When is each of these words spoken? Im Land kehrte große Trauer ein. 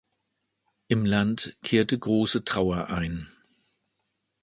Im 0.87 1.05
Land 1.05 1.55
kehrte 1.61 1.99
große 1.99 2.43
Trauer 2.43 2.87
ein. 2.89 3.27